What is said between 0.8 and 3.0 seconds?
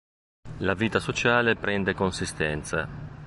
sociale prende consistenza.